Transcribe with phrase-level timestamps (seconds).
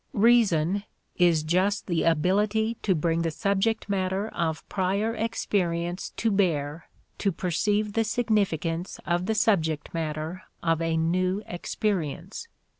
[0.13, 0.83] "Reason"
[1.17, 6.89] is just the ability to bring the subject matter of prior experience to bear
[7.19, 12.47] to perceive the significance of the subject matter of a new experience.